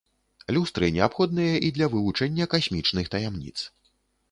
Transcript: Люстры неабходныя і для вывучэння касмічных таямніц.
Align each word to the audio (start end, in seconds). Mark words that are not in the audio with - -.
Люстры 0.55 0.87
неабходныя 0.95 1.53
і 1.67 1.69
для 1.77 1.91
вывучэння 1.97 2.49
касмічных 2.55 3.13
таямніц. 3.19 3.57